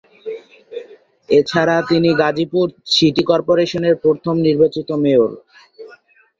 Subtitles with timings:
[1.29, 5.31] এছাড়া তিনি গাজীপুর সিটি কর্পোরেশনের প্রথম নির্বাচিত মেয়র।